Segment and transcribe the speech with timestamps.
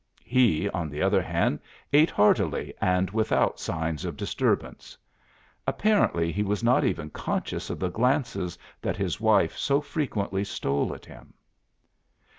[0.25, 1.59] He, on the other hand,
[1.93, 4.97] ate heartily and without signs of disturbance.
[5.67, 10.95] Apparently he was not even conscious of the glances that his wife so frequently stole
[10.95, 11.35] at him.